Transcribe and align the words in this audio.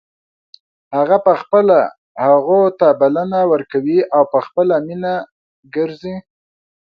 هغه 0.97 1.17
په 1.25 1.33
خپله 1.41 1.79
هغو 2.25 2.61
ته 2.79 2.87
بلنه 3.01 3.39
ورکوي 3.53 3.99
او 4.15 4.21
په 4.31 4.39
خپله 4.45 4.75
مینه 4.87 5.13
ګرځي. 5.75 6.15